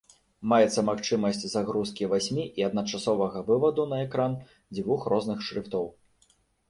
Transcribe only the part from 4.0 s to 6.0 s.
экран двух розных шрыфтоў.